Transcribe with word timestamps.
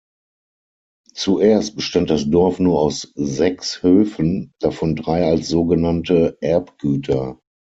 Zuerst 1.13 1.75
bestand 1.75 2.09
das 2.09 2.27
Dorf 2.27 2.57
nur 2.57 2.79
aus 2.79 3.11
sechs 3.13 3.83
Höfen, 3.83 4.51
davon 4.59 4.95
drei 4.95 5.25
als 5.29 5.47
sogenannte 5.47 6.39
Erbgüter. 6.41 7.39